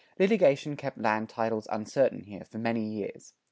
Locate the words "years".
2.91-3.35